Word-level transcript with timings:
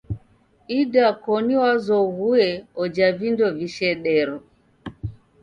Idakoni 0.79 1.53
wazoghue 1.63 2.47
oja 2.81 3.07
vindo 3.19 3.45
vishedero. 3.57 4.35